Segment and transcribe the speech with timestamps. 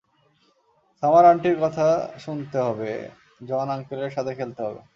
[1.03, 1.87] Summer আন্টির কথা
[2.19, 2.91] শুনতে হবে,
[3.47, 4.81] জন আঙ্কেলের সাথে খেলতে হবে।